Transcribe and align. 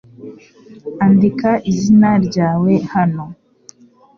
Andika 1.05 1.51
izina 1.71 2.09
ryawe 2.25 2.71
hano. 2.93 3.25